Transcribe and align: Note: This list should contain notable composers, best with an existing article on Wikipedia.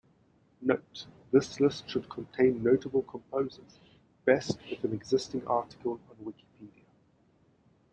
Note: 0.63 1.05
This 1.31 1.59
list 1.59 1.87
should 1.87 2.09
contain 2.09 2.63
notable 2.63 3.03
composers, 3.03 3.79
best 4.25 4.57
with 4.71 4.83
an 4.83 4.93
existing 4.93 5.45
article 5.45 5.99
on 6.09 6.25
Wikipedia. 6.33 6.87